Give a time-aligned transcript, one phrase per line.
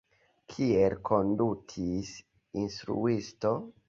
[0.53, 3.53] Kiel kondutis la instruisto?